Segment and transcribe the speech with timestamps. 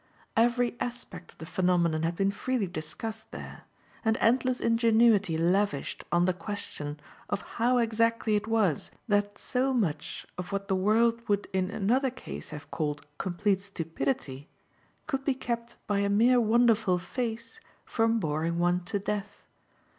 [0.35, 3.65] Every aspect of the phenomenon had been freely discussed there
[4.03, 10.25] and endless ingenuity lavished on the question of how exactly it was that so much
[10.39, 14.49] of what the world would in another case have called complete stupidity
[15.05, 19.43] could be kept by a mere wonderful face from boring one to death.